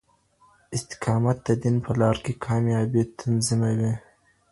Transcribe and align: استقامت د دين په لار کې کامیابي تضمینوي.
استقامت 0.75 1.37
د 1.47 1.49
دين 1.63 1.75
په 1.85 1.91
لار 1.99 2.15
کې 2.23 2.33
کامیابي 2.45 3.03
تضمینوي. 3.17 3.93